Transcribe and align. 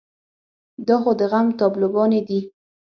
دا 0.87 0.95
خو 1.01 1.11
د 1.19 1.21
غم 1.31 1.47
تابلوګانې 1.59 2.19
دي. 2.27 2.39